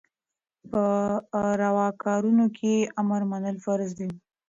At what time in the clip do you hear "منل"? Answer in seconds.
3.31-3.55